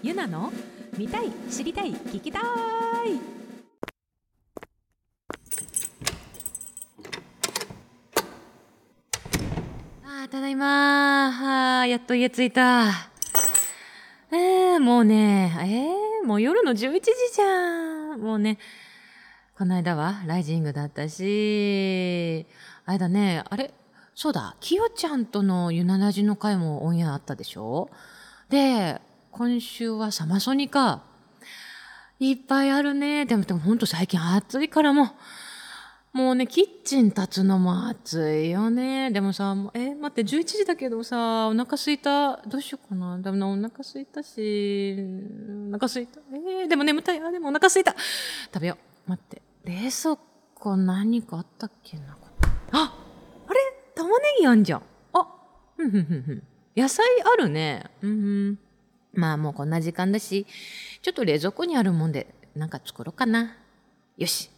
[0.00, 0.52] ゆなの
[0.96, 2.42] 見たい知りたい聞きたい。
[10.04, 12.90] あーただいまあやっと家着いた。
[14.30, 18.20] えー、もうねえー、もう夜の11時じゃん。
[18.20, 18.58] もうね
[19.56, 22.46] この間はライジングだったし。
[22.84, 23.74] あれだねあれ
[24.14, 27.90] そうだきよちゃんとのゆななじの回もオンエアあったでしょ？
[28.48, 29.00] で
[29.38, 31.02] 今週はサマソニか
[32.18, 35.06] いっぱいあるねでもでもほんと最近暑いからもう
[36.18, 39.10] もうね、キッチン立つのも暑いよね。
[39.12, 42.38] でもさ、え、待って、11時だけどさ、お腹すいた？
[42.38, 43.18] どうしようかな。
[43.18, 44.96] でもお腹すいたし、
[45.68, 46.18] お腹すいた？
[46.32, 47.20] えーでも眠たい。
[47.20, 47.94] あ、でもお腹すいた。
[48.52, 49.10] 食べよう。
[49.10, 49.42] 待って。
[49.64, 50.16] 冷蔵
[50.54, 52.16] 庫何かあったっけな？
[52.72, 52.94] あ
[53.46, 53.60] あれ？
[53.94, 54.82] 玉ねぎあんじゃん。
[55.12, 55.28] あ
[55.76, 56.42] ふんふんふんふん。
[56.74, 57.84] 野菜あるね。
[58.02, 58.12] うんう
[58.52, 58.58] ん。
[59.12, 60.46] まあもうこんな時間だし、
[61.02, 63.56] ちょっと冷蔵庫にあるもんで、なんか作ろうかな。
[64.16, 64.50] よし。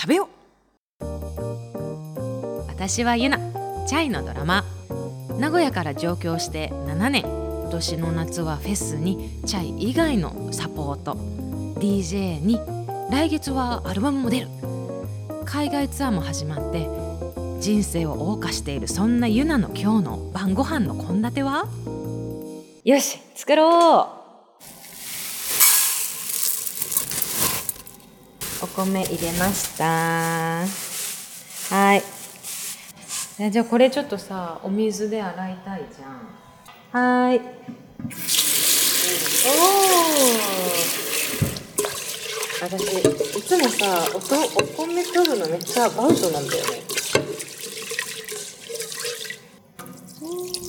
[0.00, 0.28] 食べよ
[1.00, 1.04] う。
[2.68, 3.38] 私はユナ
[3.86, 4.64] チャイのドラマ。
[5.38, 7.22] 名古屋から上京して7年。
[7.22, 11.14] 今年の夏はフェスにチャイ以外のサポート。
[11.80, 12.60] DJ に
[13.10, 14.48] 来月はアルバムも出る。
[15.44, 16.88] 海外ツアーも始まって
[17.60, 21.66] 人生を謳歌しているそんなユナの今日の晩ご飯の献立は？
[22.86, 24.06] よし作ろう。
[28.62, 30.64] お米入れました。
[31.74, 32.02] はい。
[33.40, 37.24] えじゃあこれちょっとさお水で洗いたいじゃん。
[37.26, 37.40] はーい。
[37.40, 37.42] お
[39.48, 40.22] お
[42.62, 42.82] 私
[43.36, 46.86] いつもさおとお米取るのめっちゃアウトなんだよね
[50.22, 50.66] おー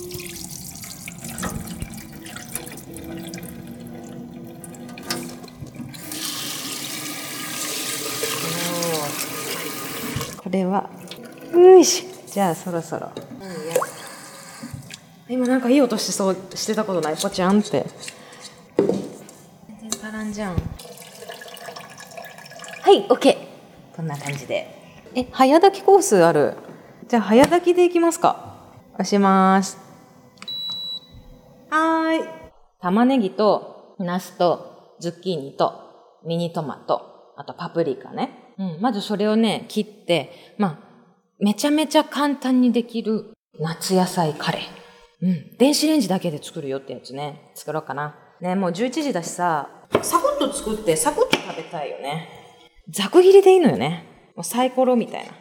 [10.36, 10.88] これは
[11.52, 12.04] よいし
[12.38, 13.10] じゃあそろそろ、
[15.28, 17.16] 今なんかいい音しそうしてたことない？
[17.16, 17.84] ポチャンって。
[18.76, 20.54] 全然足らんじゃん。
[20.54, 20.60] は
[22.92, 24.72] いオッケーこんな感じで。
[25.16, 26.54] え早炊きコースある？
[27.08, 28.54] じゃあ早炊きでいきますか。
[28.94, 29.76] 押します。
[31.70, 32.28] はーい。
[32.80, 37.34] 玉ねぎとナスとズッキーニとミニトマト。
[37.36, 40.87] あとパプリカね、うん、まずそれをね切ってまあ
[41.40, 45.26] めちゃめちゃ簡単にできる夏野菜カレー。
[45.26, 45.56] うん。
[45.56, 47.52] 電子レンジだけで作るよってやつね。
[47.54, 48.16] 作ろうかな。
[48.40, 49.68] ね、もう11時だしさ、
[50.02, 52.28] サクッと作ってサクッと食べたいよね。
[52.90, 54.32] ざく切りでいいのよね。
[54.34, 55.32] もうサイコロみたいな。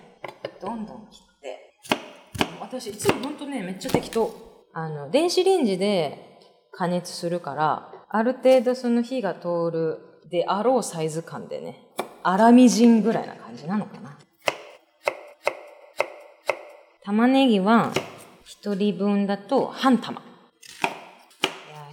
[0.62, 1.74] どんどん切って。
[2.60, 4.32] 私いつもほんとね、めっちゃ適当。
[4.74, 6.40] あの、電子レンジで
[6.72, 11.88] 加熱するから、ある程度その火が通るであろうサイズ感でね、
[12.24, 14.18] 粗みじんぐらいな感じなのかな。
[17.08, 17.94] 玉ねぎは
[18.44, 20.20] 一人分だと半玉。
[20.20, 20.26] よ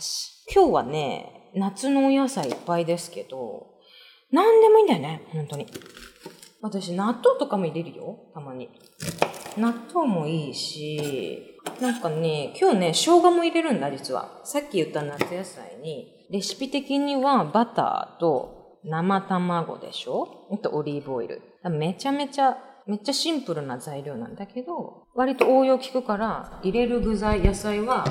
[0.01, 0.43] し。
[0.53, 3.69] 今日はね、夏のお野菜いっぱいですけど、
[4.33, 5.69] 何でもいいんだよね、本当に。
[6.63, 8.69] 私、納豆とかも入れるよ、たまに。
[9.57, 14.41] 納豆もいいし、なんかね、今日ね、生姜も入れるんだ、実は。
[14.43, 20.49] さっき言った夏野菜に、レシピ的にはバターと生卵でしょ？
[20.51, 21.41] あとオリーブオイル。
[21.71, 28.05] めちゃめちゃめっちゃシンプルな材料なんだけど、割と応用効くから、入れる具材、野菜は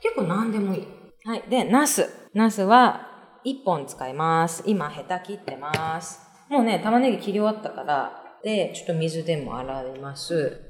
[0.00, 0.86] 結構何でもいい。
[1.24, 1.44] はい。
[1.50, 2.08] で、ナス。
[2.32, 4.62] ナスは1本使います。
[4.66, 6.20] 今、ヘタ切ってます。
[6.48, 10.60] もうね、玉ねぎ切り終わったから、で、ちょっと水でも洗います。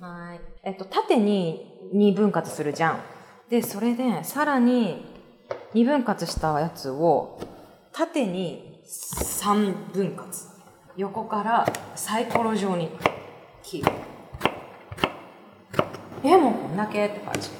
[0.00, 0.40] はい。
[0.64, 3.00] えっと、縦に2分割するじゃん。
[3.48, 5.06] で、それで、さらに
[5.74, 7.38] 2分割したやつを、
[7.92, 10.47] 縦に3分割。
[10.98, 11.64] 横から
[11.94, 12.90] サイコロ状に
[13.62, 13.92] 切る。
[16.24, 17.50] え、もうこんだけって感じ。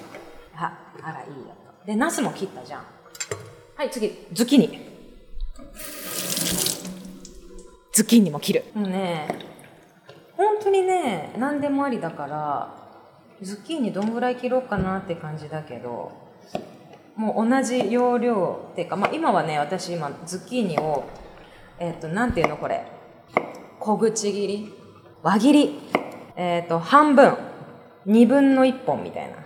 [0.56, 1.86] あ、あら、いいよと。
[1.86, 2.84] で、ナスも切ったじゃん。
[3.76, 4.80] はい、次、ズッキーニ。
[7.92, 8.64] ズッキーニも切る。
[8.74, 9.28] もうね、
[10.36, 12.74] 本当にね、何でもありだから、
[13.40, 16.10] ズッキーニどんぐらい切ろうかなって感じだけど、
[17.14, 21.04] もう同じ要領っていうか、まあ今はね、私今、ズッキーニを、
[21.78, 22.97] えっ、と、なんていうのこれ。
[23.88, 24.74] 小口切り
[25.22, 25.80] 輪切り
[26.36, 27.38] えっ、と半分
[28.06, 29.38] 2分の1本みたいな。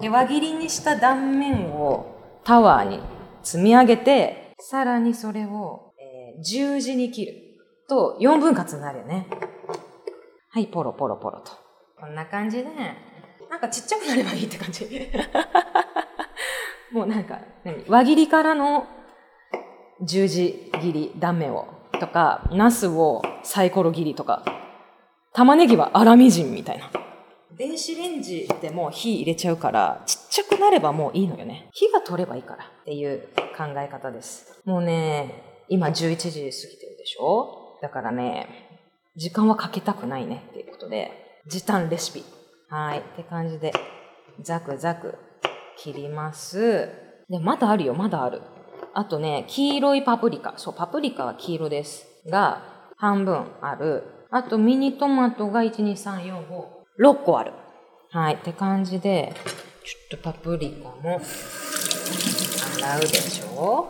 [0.00, 3.00] で輪切りにした断面をタワーに
[3.42, 7.34] 積み上げてさらにそれを、えー十字に切る。
[7.88, 9.26] と4分割になるよね。
[10.50, 11.50] はいポロポロポロと。
[11.98, 12.64] こんな感じで
[13.50, 15.10] なんかちっちゃくなればいいって感じ。
[16.92, 17.40] もうなんか、
[17.88, 18.86] 輪切りからの
[20.02, 21.73] 十字切り断面を。
[21.98, 24.44] とか、ナスをサイコロ切りとか、
[25.32, 26.90] 玉ねぎは粗みじんみたいな。
[27.56, 31.68] 電子レンジでも火入れちゃうから、ちっちゃくなればもういいのよね。
[31.72, 34.60] 火が通ればいいからっていう考え方です。
[34.64, 37.78] もうね、今11時過ぎてるでしょ？
[37.80, 38.48] だからね、
[39.16, 41.12] 時間はかけたくないねっていうことで、
[41.46, 42.24] 時短レシピ。
[42.68, 42.98] はい。
[42.98, 43.72] って感じで、
[44.40, 45.16] ザクザク
[45.76, 46.88] 切ります。
[47.28, 48.42] で、まだあるよ、まだある。
[48.94, 50.54] あとね、黄色いパプリカ。
[50.56, 52.06] そう、パプリカは黄色です。
[52.28, 52.62] が、
[52.96, 54.04] 半分ある。
[54.30, 56.64] あと、ミニトマトが1、2、3、4、5、
[57.00, 57.52] 6個ある。
[58.10, 58.34] はい。
[58.34, 59.34] って感じで、
[59.84, 61.20] ちょっとパプリカも
[62.80, 63.86] 洗うでしょ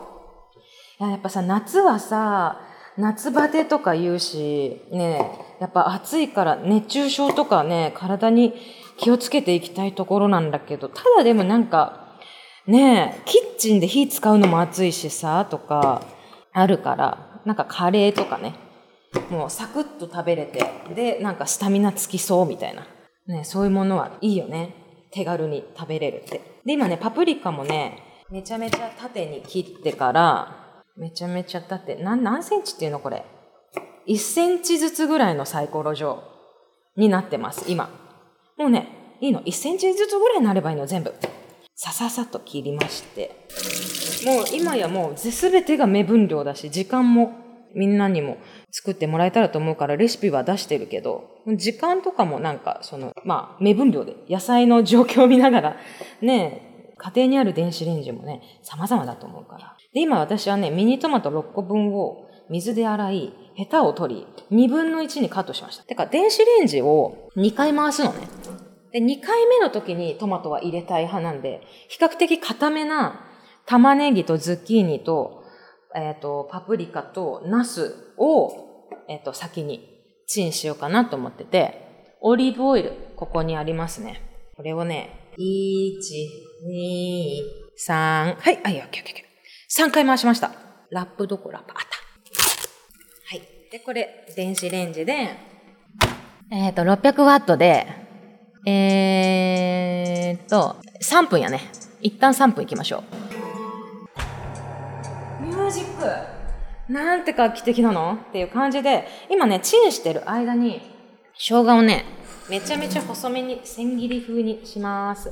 [0.99, 2.61] いややっぱさ、夏はさ、
[2.97, 5.19] 夏バテとか言うし、ね、
[5.59, 8.53] やっぱ暑いから熱中症とかね、体に
[8.97, 12.04] 気をつけていきたいところなんだけど、ただでもなんか、
[12.67, 16.01] ねえキッチンで火使うのも暑いしさ、とか、
[16.51, 18.55] あるから、なんかカレーとかね、
[19.29, 20.63] もうサクッと食べれて、
[20.95, 22.87] で、なんかスタミナつきそうみたいな。
[23.27, 24.75] ね、そういうものはいいよね。
[25.11, 26.41] 手軽に食べれるって。
[26.65, 33.23] で、今ね、パプリカもね、めちゃめちゃ縦に切ってから、めちゃめちゃ縦、なん何センチっていうのこれ
[34.07, 36.23] ？1センチずつぐらいのサイコロ状
[36.95, 37.89] になってます、今。
[38.57, 39.41] もうね、いいの。
[39.41, 41.13] 1センチずつぐらいになればいいの、全部。
[41.75, 43.47] さささと切りまして。
[44.25, 47.33] もう今やもう全てが目分量だし、時間も
[47.75, 48.37] みんなにも
[48.71, 55.77] 作ってもらえたらと思うからレシピは出してるけど、時間とかもなんかその、まあ目分量で野菜の状況を見ながら、
[56.21, 59.77] ね、家庭にある電子レンジもね、様々だと思うから。
[59.93, 65.83] で、今私はね、ミニトマト6個分を水で洗い、ヘタを取り、2分の1にカットしました。
[65.83, 68.27] てか、電子レンジを2回回すのね。
[68.95, 71.59] で、2回目の時にトマトは入れたい派なんで、
[71.89, 73.25] 比較的固めな
[73.65, 75.43] 玉ねぎとズッキーニと、
[75.93, 79.85] えっ、と、パプリカとナスを、えっ、と、先に
[80.27, 84.21] チンしようかなと思ってて、オリーブオイル、ここにありますね。
[84.55, 85.99] これをね、1、
[86.65, 87.41] 2、
[87.77, 89.87] 3、はい、はい、オッケーオッケーオッケー。
[89.87, 90.53] 3回回しました。
[90.89, 93.35] ラップどこラップあった。
[93.35, 93.41] はい。
[93.69, 95.31] で、これ、電子レンジで、
[96.49, 98.04] えっ、と、600ワットで、
[98.67, 101.61] えーっと、3分やね。
[102.01, 103.03] 一旦3分いきましょ
[105.41, 105.43] う。
[105.45, 108.13] ミュージックなんて画期的なの？
[108.13, 110.81] っていう感じで、今ね、チンしてる間に、
[111.33, 112.05] 生姜をね、
[112.49, 115.31] めちゃめちゃ細めに千切り風にします。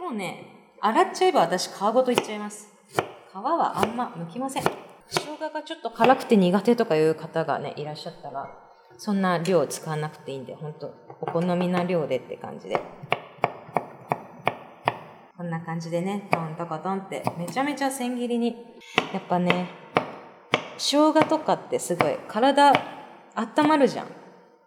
[0.00, 0.46] もうね、
[0.80, 2.68] 洗っちゃえば私皮ごといっちゃいます。
[3.32, 4.62] 皮はあんま剥きません。
[5.08, 8.48] 生姜がちょっと辛くて苦手とかいう方がね、いらっしゃったら、
[9.02, 10.92] そんな量使わなくていいんで、ほんと、
[11.22, 12.78] お好みな量でって感じで。
[15.38, 18.54] こんな感じでね、トントコトンって、めちゃめちゃ千切りに。
[19.14, 19.70] やっぱね、
[20.76, 22.74] 生姜とかってすごい体
[23.36, 24.06] 温まるじゃん。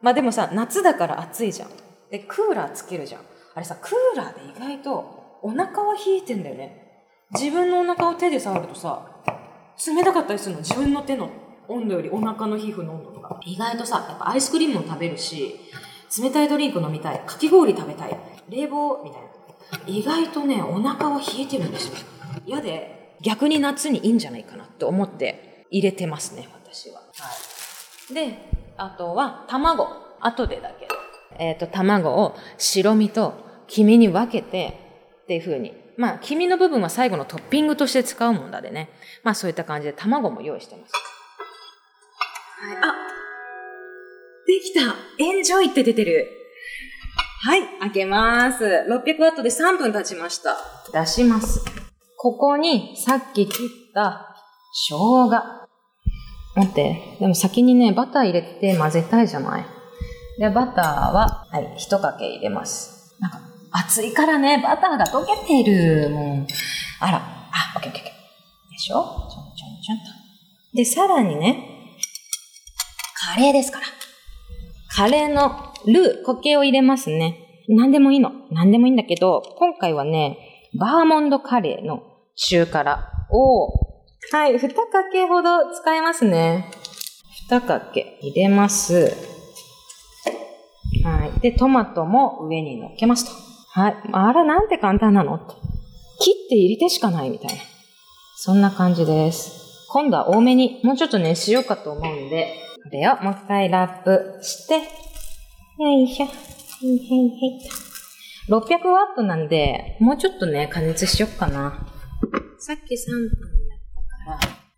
[0.01, 1.69] まあでもさ、夏だから暑いじゃん。
[2.09, 3.21] で、クーラーつけるじゃん。
[3.53, 7.03] あれさ、クーラーで意外とお腹は冷えてんだよね。
[7.39, 9.05] 自分のお腹を手で触るとさ、
[9.87, 10.61] 冷たかったりするの。
[10.61, 11.29] 自分の手の
[11.67, 13.39] 温度よりお腹の皮膚の温度とか。
[13.45, 15.59] 意外とさ、やっぱアイスクリームも食べるし、
[16.21, 18.17] 冷たいドリンク飲みたい、かき氷食べたい、
[18.49, 19.27] 冷房みたいな。
[19.87, 21.95] 意外とね、お腹は冷えてるんですよ。
[22.45, 26.99] 嫌で、逆に夏にいいんじゃないかなって思って入れてますね、私は。
[26.99, 27.03] は
[28.11, 28.13] い。
[28.13, 28.37] で、
[28.77, 29.87] あとは卵。
[30.19, 30.95] 後でだけど。
[31.39, 33.33] えっ、と、卵を白身と
[33.67, 34.79] 黄身に分けて、
[35.23, 35.73] っていう風に。
[35.97, 38.89] まあ、黄身の部分は最後のトッピングとして使うもんだでね。
[39.23, 40.93] まあ、そういった感じで卵も用意してます。
[42.63, 42.77] はい。
[42.77, 42.93] あ
[44.47, 46.29] できたエンジョイって出てる。
[47.41, 48.63] はい、開けます。
[48.63, 50.55] 600ワットで3分経ちました。
[50.93, 51.65] 出します。
[52.17, 54.33] ここにさっき切った
[54.89, 55.29] 生姜。
[56.55, 59.65] 待って、でも先にね、バター入れて混ぜたいじゃない？
[60.39, 63.15] で、バターは、はい、一かけ入れます。
[63.19, 63.39] なんか、
[63.71, 66.09] 熱いからね、バターが溶けている。
[66.11, 66.47] もう、
[66.99, 68.71] あら、あ、オッケーオッケーオッケー。
[68.71, 68.95] でしょ？
[68.95, 70.03] ちょんちょんちょんと。
[70.75, 71.72] で、さらにね、
[73.25, 73.85] カレーですから。
[74.89, 77.63] カレーのルー、固形を入れますね。
[77.69, 78.31] 何でもいいの。
[78.51, 80.37] 何でもいいんだけど、今回はね、
[80.77, 82.03] バーモンドカレーの
[82.35, 82.99] 中辛
[83.31, 83.67] を、
[84.31, 84.75] はい、二か
[85.11, 86.69] けほど使いますね。
[87.49, 89.15] 二かけ入れます。
[91.05, 91.39] はい。
[91.39, 93.31] で、トマトも上に乗っけますと。
[93.79, 93.95] はい。
[94.11, 95.35] あら、なんて簡単なの？
[95.35, 95.53] って。
[96.19, 97.61] 切って入れてしかないみたいな。
[98.35, 99.87] そんな感じです。
[99.89, 104.81] 今度は多めに、もうちょっとね、しようかと思うんで、これをもう一回ラップして、よ
[105.89, 106.25] いしょ。
[106.25, 106.41] はいは
[106.91, 107.61] いはい。
[108.49, 111.87] 600ワットなんで、もうちょっとね、加熱しよっかな。
[112.59, 113.79] さっき3分やっ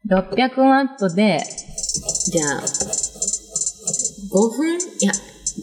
[0.08, 1.40] たから、600ワットで、
[2.32, 4.76] じゃあ、5分？
[4.76, 5.12] いや、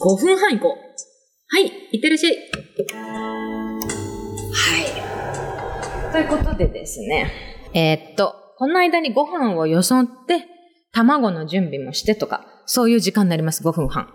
[0.00, 0.72] 5分半いこう。
[1.54, 2.36] はい、いってらっしゃい。
[4.52, 4.80] は
[6.10, 6.12] い。
[6.12, 7.30] ということでですね、
[7.72, 10.48] えーっと、この間にご飯をよそって、
[10.94, 14.12] 卵の準備もしてとか、そういう時間になります、5分半。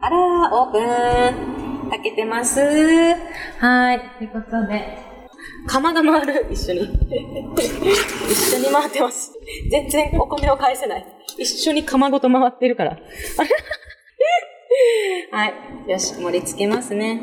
[0.00, 0.78] あらー、オープ
[1.88, 1.90] ン。
[1.90, 2.60] 炊けてます。
[2.60, 4.00] はい。
[4.18, 4.98] ということで、
[5.66, 6.82] 釜が回る、一緒に。
[6.82, 6.86] 一
[8.54, 9.32] 緒に回ってます。
[9.68, 11.04] 全然お米を返せない。
[11.36, 12.96] 一緒に釜ごと回ってるから。
[15.32, 15.54] はい。
[15.90, 17.20] よし、盛り付けますね。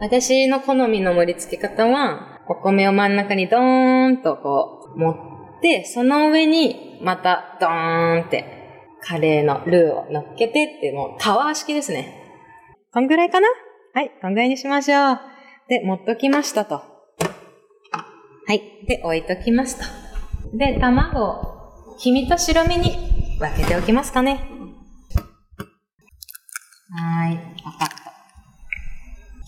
[0.00, 5.33] 私の好みの盛り付け方は、お米を真ん中にドーンとこう、持って、
[5.84, 8.44] その上にまたドーンって、
[9.02, 12.22] カレーのルーを乗っけてって、もうタワー式ですね。
[12.92, 13.48] こんぐらいかな？
[13.94, 15.20] はい、こんぐらいにしましょう。
[15.68, 16.76] で、持っときましたと。
[16.76, 18.62] はい。
[18.86, 19.84] で、置いときますと。
[20.56, 22.90] で、卵を、黄身と白身に
[23.38, 24.32] 分けておきますかね。
[26.90, 27.94] はーい、わかった。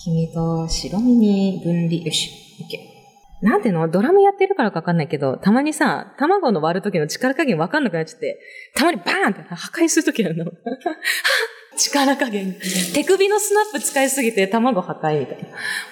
[0.03, 2.03] 黄身と白身に分離。
[2.03, 2.31] よし、
[2.63, 2.96] OK。
[3.43, 3.89] なんていうの？
[3.89, 8.41] ドラムやってるからかわかんないけど、たまにさ、卵の割る時の力加減わかんなくなっちゃって、
[8.75, 10.51] たまにバーンって破壊する時あるの。
[11.77, 12.57] 力加減。
[12.95, 15.39] 手首のスナップ使いすぎて卵破壊みたい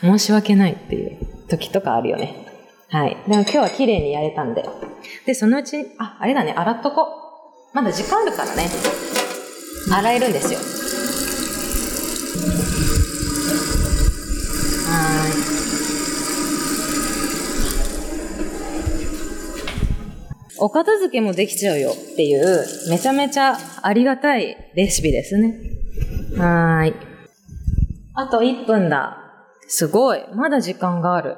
[0.02, 0.18] な。
[0.18, 2.46] 申し訳ないっていう時とかあるよね。
[2.88, 3.16] はい。
[3.28, 4.64] でも今日は綺麗にやれたんで。
[5.26, 7.08] で、そのうちに、あ、あれだね、洗っとこ。
[7.74, 8.70] まだ時間あるからね。
[9.92, 10.58] 洗えるんですよ。
[14.88, 15.73] はーい。
[20.58, 25.58] お片付けもできちゃうよっていう、めちゃめちゃありがたいレシピですね。
[26.36, 26.94] はーい。
[28.14, 29.18] あと1分だ。
[29.66, 30.24] すごい。
[30.34, 31.36] まだ時間がある。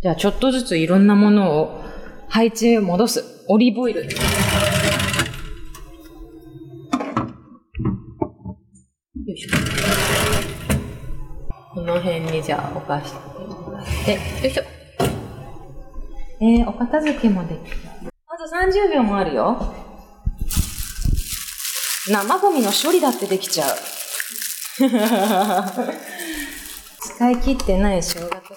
[0.00, 1.82] じゃあちょっとずついろんなものを
[2.28, 3.24] 配置へ戻す。
[3.48, 4.04] オリーブオイル。
[4.04, 4.10] よい
[9.36, 9.50] しょ。
[11.74, 14.62] この辺にじゃあ置かしてもらって、よいしょ。
[16.40, 18.11] えー、お片付けもできた。
[18.42, 19.74] と30秒もあるよ。
[22.08, 23.76] 生ゴミの処理だってできちゃう。
[27.00, 28.48] 使い切ってない生姜とかね。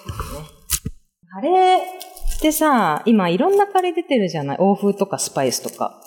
[1.32, 1.82] カレーっ
[2.40, 4.56] てさ、今いろんなカレー出てるじゃない？
[4.58, 6.00] 欧風とかスパイスとか。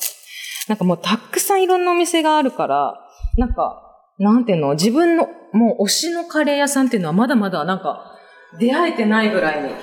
[0.67, 2.99] なんかもうたくさんいろんなお店があるから、
[3.37, 3.81] なんか、
[4.17, 4.73] なんていうの？
[4.73, 8.17] 自分の、もう推しのカレー屋さんっていうのはまだまだなんか、
[8.59, 9.73] 出会えてないぐらいに。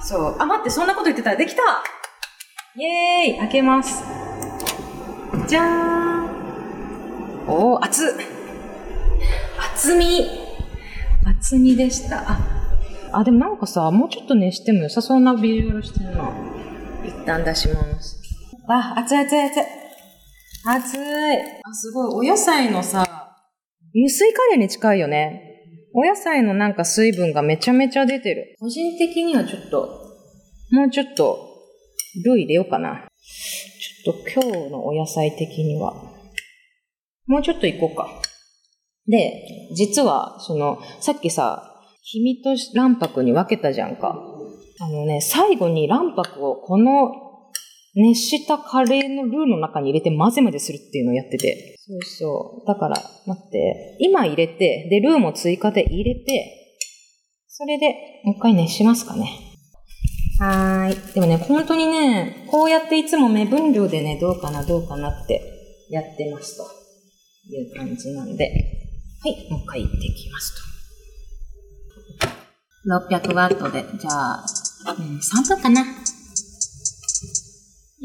[0.00, 0.36] そう。
[0.38, 1.62] あ、待って、そんなこと言ってたらできた
[2.76, 4.04] イエーイ開けます。
[5.48, 6.24] じゃーん。
[7.48, 8.08] おー、熱っ。
[9.74, 10.24] 厚み。
[11.26, 12.22] 厚みでした。
[12.30, 12.38] あ、
[13.12, 16.30] あ、でもなんかさ、もうちょっと熱しても良さそうなビジュアルしてるな。
[17.04, 18.22] 一旦出します。
[18.68, 19.62] あ、熱い熱い熱い。
[20.64, 21.00] 熱い。
[21.64, 22.28] あ、すごい。
[22.28, 23.04] お野菜のさ、
[23.92, 25.42] 無水カレーに近いよね。
[25.92, 28.54] お野菜のなんか水分がめちゃめちゃ出てる。
[28.60, 29.88] 個人的にはちょっと、
[30.70, 31.49] もうちょっと、
[32.24, 33.08] ルー入れようかな。
[34.04, 35.94] ちょっと今日のお野菜的には。
[37.26, 38.08] もうちょっといこうか。
[39.06, 41.66] で、実は、その、さっきさ、
[42.04, 44.16] 黄身と卵白に分けたじゃんか。
[44.80, 47.12] あのね、最後に卵白をこの
[47.94, 51.76] 熱したカレーのルーの中に入れて混ぜ混ぜするっていうのをやってて。
[51.78, 52.66] そうそう。
[52.66, 53.96] だから、待って。
[54.00, 56.56] 今入れて、で、ルーも追加で入れて、
[57.48, 59.49] それでもう一回熱しますかね。
[60.40, 61.12] はーい。
[61.12, 66.64] でもね、本当にね、こうやっていつも目分量でね、どうかな、どうかなってやってますと
[67.54, 68.46] いう感じなんで。
[69.22, 70.54] はい、もう一回いっていきます
[72.24, 72.30] と。
[72.88, 74.42] 600ワットで、じゃあ、
[74.98, 75.82] うん、3分かな。
[75.82, 75.84] い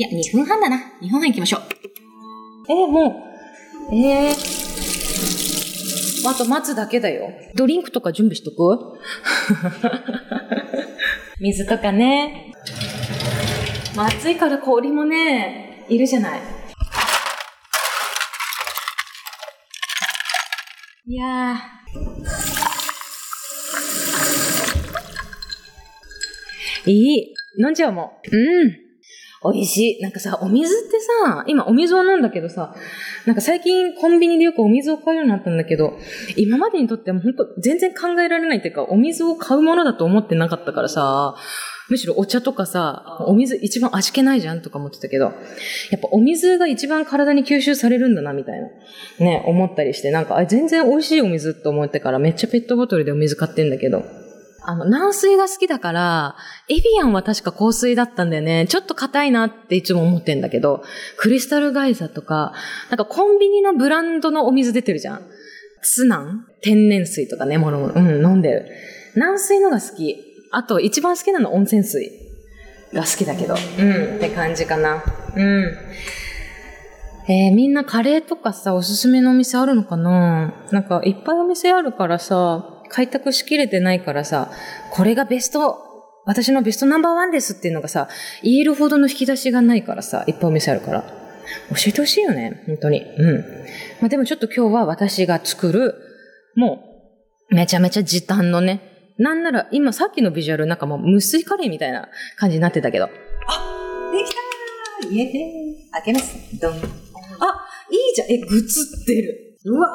[0.02, 0.76] や、2分半だな。
[1.02, 1.62] 2分半いきましょう。
[2.68, 3.32] えー、も
[3.92, 7.30] う、えー、あと待つだけだよ。
[7.56, 9.00] ドリンクとか準備しとく？
[11.40, 12.54] 水とかね。
[13.96, 16.40] まあ暑いから氷もね、いるじゃない。
[21.08, 26.90] いやー。
[26.90, 27.34] いい。
[27.60, 28.36] 飲んじゃうもん。
[28.36, 28.85] うん。
[29.44, 30.02] 美味しい。
[30.02, 32.74] なんかさ、お水ってさ、今お水を飲んだけどさ、
[33.26, 35.98] なんか最近コンビニでよくお水を買うようになったんだけど、
[36.36, 41.36] 今までにとっては本当全然考えられないっていうか、お水を買うものだと思ってなかったからさ、
[41.88, 45.34] むしろお茶とかさ、お水一番味気ないじゃんとか思ってたけど、やっ
[46.02, 48.68] ぱお水が一番体に吸収されるんだな、みたいな。
[49.20, 54.04] ね、思ったりして、なんか、あ全然美味しいお水って思ってからめっちゃペットボトルでお水買ってんだけど、
[54.68, 56.36] あの、軟水が好きだから、
[56.70, 58.66] エビアンは確か香水だったんだよね。
[58.68, 60.84] ちょっと硬いなっていつも思ってんだけど、
[61.18, 62.54] クリスタルガイザとか、
[62.90, 65.22] なんかコンビニのブランドのお水出てるじゃん。
[65.84, 66.48] ツナン？
[66.62, 67.94] 天然水とかね、もろもろ。
[67.96, 68.66] うん、飲んでる。
[69.16, 70.18] 軟水のが好き。
[70.52, 72.12] あと、一番好きなの温泉水
[72.92, 73.54] が好きだけど。
[73.54, 75.04] うん、って感じかな。
[75.36, 75.78] うん。
[77.28, 80.54] えーみんなカレーとかさ、おすすめのお店あるのかな？
[80.72, 84.52] なんか、いっぱいお店あるからさ、開拓しきれてないからさ、
[84.92, 85.78] これがベスト、
[86.26, 88.08] 私のベストナンバーワンですっていうのがさ、
[88.42, 91.02] 言えるほどの引き出しがないからさ、いっぱいお店あるから。
[91.70, 93.02] 教えてほしいよね、本当に。
[93.02, 93.40] うん。
[94.00, 95.94] まあでもちょっと今日は私が作る、
[96.56, 96.80] も
[97.52, 103.06] う、めちゃめちゃ時短のね、なんなら今さっきのビジュアルなんかもう無水カレーみたいな感じになってたけど。
[103.06, 103.10] あ、
[104.12, 106.36] できたーイエー開けます。
[106.60, 106.72] ドン。
[106.72, 106.82] あ、いい
[108.16, 108.32] じゃん。
[108.32, 109.58] え、ぐつってる。
[109.66, 109.88] うわ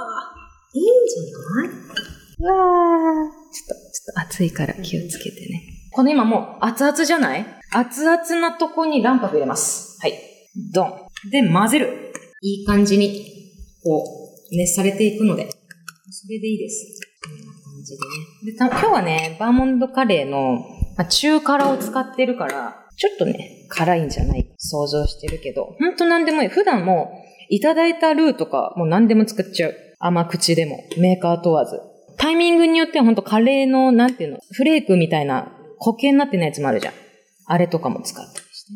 [0.74, 1.74] いいんじゃな
[2.16, 2.19] い？
[2.42, 5.62] うわーちょっと、ちょっと熱いから気をつけてね。
[5.92, 7.44] この今もう熱々じゃない？
[7.72, 9.98] 熱々なとこに卵白入れます。
[10.00, 10.14] はい。
[10.72, 10.92] ドン。
[11.30, 12.12] で、混ぜる。
[12.42, 13.26] いい感じに、
[13.84, 14.02] こ
[14.50, 15.48] う、熱されていくので。
[16.10, 17.00] それでいいです。
[17.22, 18.52] こんな感じでね。
[18.52, 20.58] で、た今日はね、バーモンドカレーの、
[20.96, 26.48] まあ、中辛を使ってるから、ちょっとね、辛いんじゃない想像してるけど、ほんと何でもいい。
[26.48, 27.12] 普段も、
[27.48, 29.74] いただいたルーとか、もう何でも作っちゃう。
[29.98, 31.78] 甘口でも、メーカー問わず。
[32.16, 36.94] タイミングによってはほんとカレーの、なんていうの、フレークみたいな固形になってないやつもあるじゃん。
[37.46, 38.72] あれとかも使ったりして。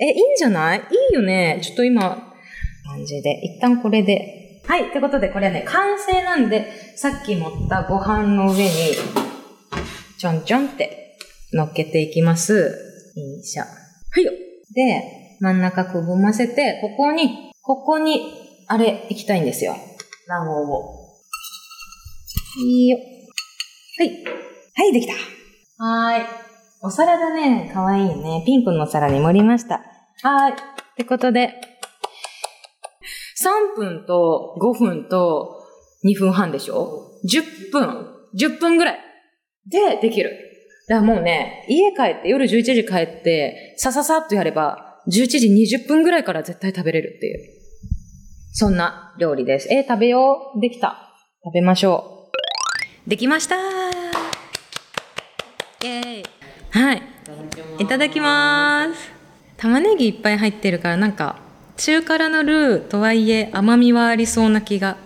[0.00, 0.78] え、いいんじゃない？
[0.78, 0.82] い
[1.12, 1.60] いよね。
[1.62, 2.32] ちょっと今、
[2.84, 3.40] 感じで。
[3.44, 4.60] 一旦これで。
[4.66, 4.88] はい。
[4.88, 8.70] ってことで、これはね、完成なんで、さっき盛ったご飯の上に、
[10.18, 11.18] ちょんちょんって
[11.52, 12.54] 乗っけていきます。
[12.54, 13.62] よいしょ。
[13.62, 13.68] は
[14.20, 14.32] いよ。
[14.74, 18.22] で、真ん中くぼませて、ここに、ここに、
[18.66, 19.76] あれ、行きたいんですよ。
[20.26, 21.03] 卵黄を。
[22.60, 22.98] いいよ。
[23.98, 24.24] はい。
[24.76, 25.12] はい、できた。
[25.84, 26.26] はーい。
[26.82, 28.42] お皿がね、かわいいよね。
[28.46, 29.76] ピンクのお皿に盛りました。
[30.22, 30.52] はーい。
[30.52, 30.56] っ
[30.96, 31.60] てことで、
[33.42, 35.64] 3分と5分と
[36.04, 38.06] 2分半でしょ ?10 分。
[38.38, 38.98] 10分ぐらい。
[39.68, 40.30] で、できる。
[40.88, 47.38] だからもうね、家帰って、夜11時帰って、さささっとやれば、11時20分ぐらいから絶対食べれるっていう。
[48.52, 49.68] そんな料理です。
[49.72, 50.60] えー食べよう。
[50.60, 51.10] できた。
[51.44, 52.13] 食べましょう。
[53.06, 56.24] できましたイェーイ
[56.70, 57.02] はい。
[57.78, 59.12] いただきます。
[59.58, 61.36] 玉ねぎいっぱい入ってるから、なんか、
[61.76, 64.96] 中辛のルーとはいえ甘みはありそうな気が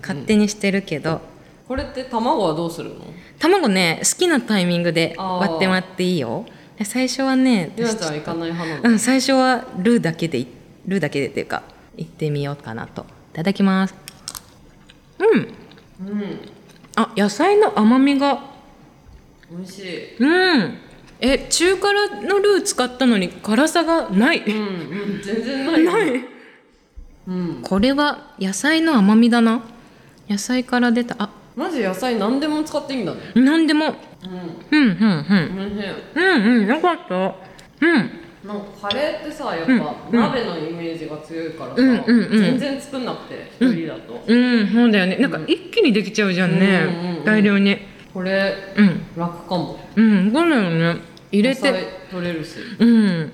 [0.00, 1.20] 勝手にしてるけど、
[1.68, 3.04] これって卵はどうするの？
[3.38, 6.46] 卵ね、好きなタイミングで割ってもらっていいよ。
[6.78, 8.90] で最初はね、りなちゃんは行かない派なの？
[8.90, 10.46] うん、最初はルーだけでい、
[10.86, 11.62] ルーだけでっていうか、
[11.98, 13.02] 行ってみようかなと。
[13.02, 13.94] いただきます。
[15.18, 16.08] うん。
[16.08, 16.53] うん
[16.96, 18.40] あ、野菜の甘みが、
[19.50, 20.78] 美味しいうん。
[21.20, 24.42] え、中辛のルー使ったのに辛さがない。
[24.46, 24.60] うんう
[25.18, 26.24] ん全然ないない
[27.26, 29.62] うんこれは野菜の甘みだな。
[30.28, 33.86] 野菜から出た、あ、マジ野菜何でも使っていいんだねなんでも。
[33.86, 33.92] うん
[34.70, 36.12] うん、うん、うん。
[36.14, 37.14] うん、うん、よかった。
[37.86, 38.10] うん。
[38.44, 45.16] なんかカレーってさやっぱうん鍋のイメージが強いからさ、うんうんうん全然作んなくて一人だと、うん、そうだよね。
[45.16, 46.66] なんか一気にできちゃうじゃんね。
[46.66, 47.78] うんうんうん大量に。
[48.12, 49.00] これうん。
[49.16, 51.00] 楽かもうん、そうだよね。
[51.32, 53.32] 入れて、取れるしうん。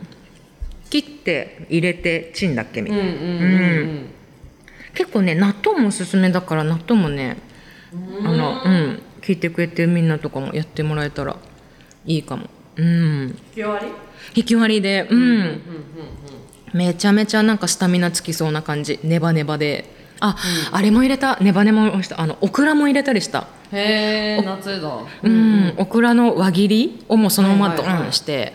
[0.89, 3.05] 切って、入れて、チンだっけみたいな。
[3.05, 4.07] うんうんうん
[4.95, 7.37] 結構ね、納豆もおすすめだから、納豆もね、
[7.93, 9.03] うんあの、うん。
[9.21, 11.37] 聞いてくれてるみんなとかもやってもらえたら
[12.07, 12.49] いいかも。
[12.77, 13.29] うん。
[13.29, 13.93] 引き割り？
[14.35, 15.19] 引き割りで、うん。
[15.19, 15.61] うんうんうん
[16.73, 19.01] めちゃめちゃなんかスタミナつきそうな感じ。
[19.03, 19.91] ネバネバで。
[20.21, 20.37] あ、
[20.71, 21.37] あれも入れた。
[21.41, 22.21] ネバネバもした。
[22.21, 23.49] あの、オクラも入れたりした。
[23.73, 24.89] へえ夏だ。
[25.23, 28.53] うん、オクラの輪切りをもうそのままドンして、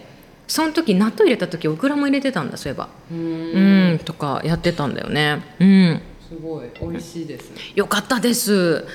[0.48, 2.88] その時納豆入れた時オクラも入れてたんだそういえば。
[3.12, 3.94] ううん。
[3.96, 5.42] ん、とかやってたんだよね。
[5.60, 6.70] うんすごい。
[6.82, 7.52] 美味しいです。
[7.76, 8.86] よかったです。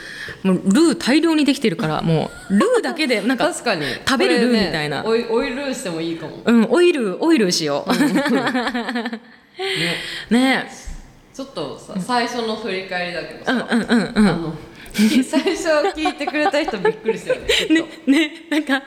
[0.43, 3.85] もうルー大量にできてるからもうルーだけで なんか確かに。
[4.07, 5.05] 食べるこれねみたいな。
[5.05, 6.43] オイオイルーしてもいいかも。
[6.45, 7.93] うんオイルオイルしよう。
[7.97, 9.21] ね。
[10.31, 10.71] ね。
[11.33, 14.29] ちょっとさ最初の振り返りだけどさ、うんうんうんうん。
[14.29, 14.59] あの
[14.93, 17.47] 最初聞いてくれた人びっくりしたよね
[18.07, 18.83] ねねなんか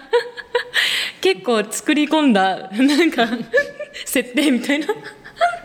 [1.22, 3.26] 結構作り込んだなんか
[4.06, 4.88] 設定みたいな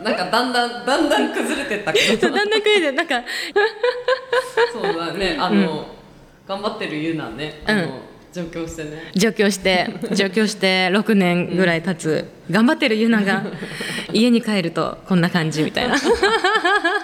[0.03, 2.31] なんかだんだんだんだん崩れてったけど。
[2.31, 3.23] だんだんクイズなんか。
[4.73, 5.37] そうだね。
[5.39, 5.87] あの、
[6.47, 7.63] 頑張ってるゆなね。
[7.67, 9.11] あの、うん上京してね。
[9.15, 13.43] 上京して上京して6年ぐらい経つ、頑張ってるユナが
[14.13, 15.97] 家に帰るとこんな感じみたいな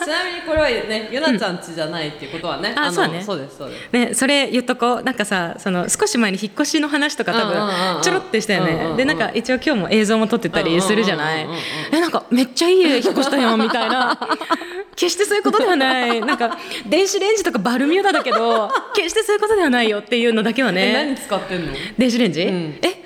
[0.05, 3.23] ちなみにこれはねゆなちゃん家じゃないっていうことはね、のあそうね。
[3.23, 3.89] そうですそうです。
[3.93, 5.03] ね、それ言っとこう。
[5.03, 7.95] なんかさその少し前に引っ越しの話とか多うんうんうんうん。
[7.95, 11.45] 分ちょろってしたようんうんうんねでなんか一応今日も映像も撮ってたりするじゃない。
[11.45, 11.63] うんうんうんうん
[11.93, 14.19] えなんかめっちゃいい家引っ越したよみたいな。
[14.97, 16.21] 決してそういうことではない。
[16.21, 21.73] なんか電子レンジとかバルミューダだけど 決してそういうことではないよっていうのだけはえね何使ってんの？
[21.99, 22.79] 電子レンジ、ん。
[22.83, 23.04] え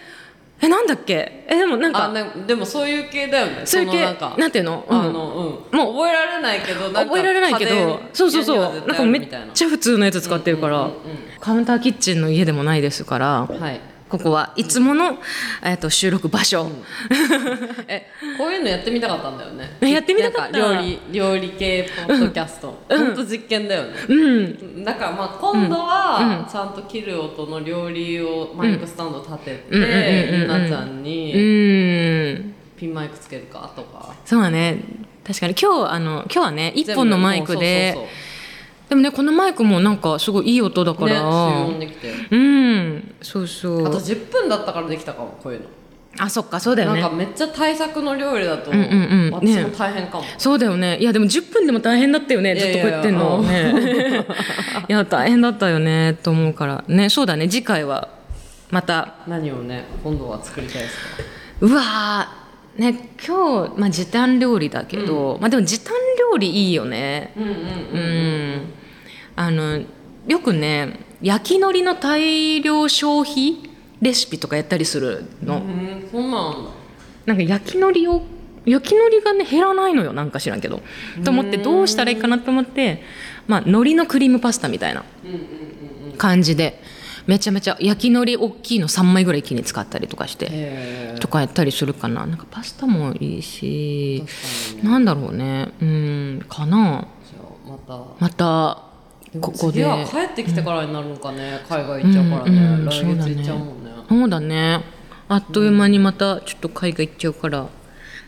[0.60, 1.44] えなんだっけ？
[1.48, 2.12] えでもなんか
[2.46, 3.62] でもそういう系だよね。
[3.64, 5.00] そういう系のなんかなんていうの、うん。
[5.00, 5.78] あのうん。
[5.78, 8.86] もう覚えられないけどなんか覚えられないけどそうそうそう。
[8.86, 8.94] な。
[8.94, 10.90] んかめっちゃ普通のやつ使ってるから、
[11.38, 13.46] カウンターキッチンの家でもないですから。
[13.46, 15.18] はいここはいつもの、
[15.62, 16.70] えっと収録場所、
[17.86, 18.06] え
[18.38, 19.76] こういうのやってみたかったんだよね。
[19.92, 20.58] やってみたかった。
[20.58, 23.14] 料理料理系ポッドキャスト、ほん。
[23.14, 24.84] と実験だよね、うん。
[24.84, 29.82] だからまあ今度はちゃんと切る音の料理をマイクスタンド立てて、うん。
[29.82, 29.90] うん。
[29.90, 29.94] うん。
[29.94, 30.40] うん。
[30.40, 32.54] ゆなちゃんうにん。
[32.78, 34.14] ピンマイクつけるかとか。
[34.24, 34.78] そうだね。
[35.26, 38.08] 確かに今日あの今日はね一本のマイクで全部もう
[38.88, 41.16] でもねこのマイクもなんかすごいいい音だから、集
[41.72, 42.12] 音できて。
[42.30, 43.14] うん。
[43.20, 43.86] そうそう。
[43.86, 45.66] あと10分だったからできたかもこういうの、
[46.18, 47.00] あそっかそうだよね。
[47.02, 48.74] なんかめっちゃ対策の料理だと、う。
[48.74, 49.30] んうんうん。
[49.32, 50.96] 私も大変かも、そうだよね。
[50.98, 53.00] いやでも10分でも大変だったよねずっとこうや。
[53.00, 53.42] ってんの。
[53.44, 54.26] いやね。
[54.88, 56.84] いや大変だったよねと思うから。
[56.88, 57.46] ねそうだね。
[57.48, 58.08] 次回は
[58.70, 59.14] また。
[59.26, 61.02] 何をね今度は作りたいですか？
[61.60, 62.48] うわー。
[62.78, 65.92] ね今日、まあ、時短料理だけど、まあでも時短
[66.32, 67.32] 料理いいよね。
[67.36, 67.50] うんうん。
[67.50, 67.56] うん、
[69.38, 69.80] あの
[70.26, 73.58] よくね焼き海苔の大量消費
[74.02, 76.70] レシピとかやったりするの、うんそんなんだ。
[77.26, 78.22] なんか焼き海苔を
[78.66, 80.82] 焼き海苔がね減らないのよなんか知らんけど。
[81.24, 83.04] と思ってどうしたらいいかなと思って
[83.46, 85.04] まあ海苔のクリームパスタみたいな
[86.16, 86.82] 感じで
[87.28, 92.26] めちゃめちゃ焼き海苔大きいの3枚ぐらい一気に使ったりとかしてとかやったりするかな。
[92.26, 94.24] なんかパスタもいいし
[94.82, 94.82] ね。
[94.82, 95.68] なんだろうね。
[95.80, 97.06] うんかな。
[97.68, 98.04] また。
[98.18, 98.87] また
[99.40, 99.84] ここで。
[100.10, 103.90] 帰ってきてからになるのかね、海外行っちゃうからね、うんうん来月行っちゃうもんね。
[104.08, 104.84] そうだね。
[105.28, 107.66] あっという間にまたちょっと海外行っちゃうから。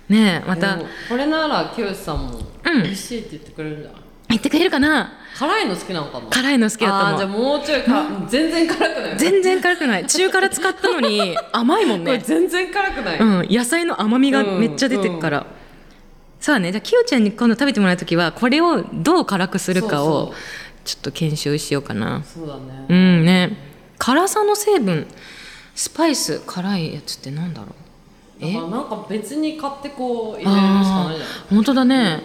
[0.09, 0.79] ねえまた。
[1.09, 2.83] これなら清さんもうん。
[2.83, 5.13] 美味しいって言ってくれるんじゃない、行ってくれるかな？
[5.39, 9.19] 辛いの好きなのかな辛いの好きだあーじゃあと思うもうちょいか、全然辛くない。
[9.19, 10.07] 全然辛くない。
[10.07, 12.19] 中辛使ったのに 甘いもんね。
[12.19, 15.47] 全然辛くない、うん野菜の甘みがめっちゃ出てるから、
[16.41, 16.73] さあね。
[16.73, 20.35] じゃあきよちゃんに今度食べてもらう時はこれをどう辛くするかそうをそう
[20.85, 22.23] ちょっと検証しようかな。
[22.25, 23.57] そうだね、うんね。
[23.99, 25.07] 辛さの成分。
[25.75, 28.43] スパイス辛いやつってなんだろう？
[28.43, 31.19] だからなんか別に買ってこう入れるしかないじゃない
[31.51, 32.21] 本当だね、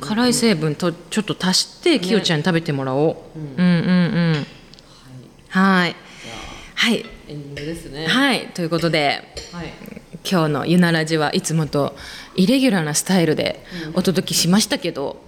[0.00, 4.46] 辛い成分とちょっと足してきよちゃんに食べてもらおう、うん、うんうん。
[5.48, 5.96] はい。
[6.74, 7.04] はい。
[7.28, 8.06] エンディングですね。
[8.06, 8.48] はい。
[8.54, 9.72] ということではい。
[10.28, 11.94] 今日の「ゆなラジ」はいつもと
[12.34, 15.22] イレギュラーなスタイルでお届けしましたけど、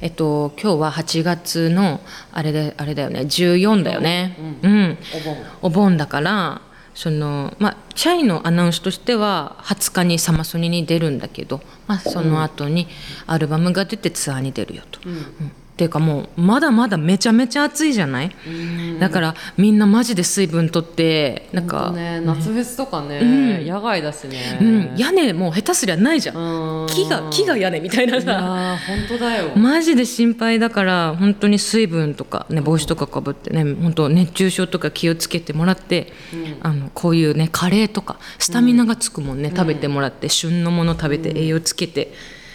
[0.00, 2.00] えっと今日は8月の
[2.32, 4.36] あれであれだよね14だよね。
[4.62, 5.36] うん、お盆。
[5.62, 6.60] お盆だから
[6.94, 12.88] そのまあ社員のアナウンスとしては20日にサマソニに出るんだけど、まあ、その後に
[13.26, 15.00] アルバムが出てツアーに出るよと。
[15.04, 15.14] うん。
[15.14, 18.98] うんっていうかもうまだまだめちゃめちゃ暑いじゃない、うん。
[18.98, 23.24] だからみんなマジで水分取ってなんか、ね夏フェスとかね、う
[23.62, 23.64] ん。
[23.64, 26.82] 野外だしね、うん、屋根もう下手すりゃないじゃん。
[26.82, 26.88] うん。
[26.88, 36.12] 木が木が屋根みたいないさ本当だよ、マジで心配だから本当に水分とか、ね、帽子とかかぶってね本当熱中症とか気をつけてもらって、
[36.60, 42.12] あのこういうねカレーとかスタミナがつくもんね、食べてもらって旬のもの食べて栄養つけて、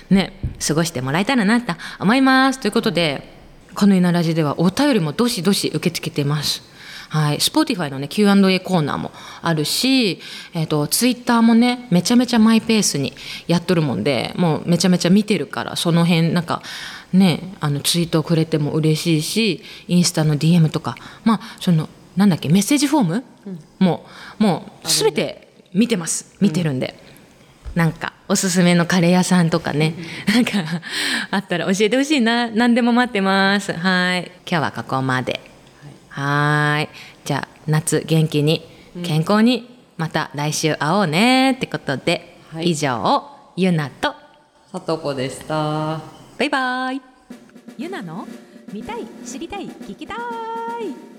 [0.09, 2.59] ね過ごしてもらえたらなと思います。
[2.59, 3.33] ということで
[3.75, 6.61] この「いなラジ」ではお便りもどしどし受け付けてます。
[7.09, 9.11] はい、Spotify のね Q&A コーナーも
[9.43, 10.19] あるし、
[10.55, 13.13] えー、と Twitter もねめちゃめちゃマイペースに
[13.45, 16.63] やっとるもんでもうめちゃめちゃ見てるからその辺なんか
[17.11, 23.23] ねあのツイートをくれても嬉しいしインスタの DM とかまあそのなんだっけメッセージフォーム、
[23.79, 24.05] も
[24.39, 26.35] うもう全て見てます。
[26.39, 27.02] 見てるんで。
[27.75, 29.95] なんかおすすめのカレー屋さんとかね、
[30.27, 30.51] なんか
[31.31, 32.49] あったら教えてほしいな。
[32.49, 33.73] 何でも待ってます。
[33.73, 34.31] はい。
[34.47, 35.39] 今日はここまで。
[36.09, 36.89] はーい。
[37.25, 38.63] じゃあ夏元気に
[39.03, 42.71] 健康にまた来週会おうねってことで、はい。
[42.71, 43.23] 以上
[43.55, 44.13] ゆなと。
[44.71, 45.55] さとこでした。
[46.38, 47.01] バイバイ。
[47.77, 48.27] ゆなの
[48.71, 51.12] 見たい知りたい聞きたい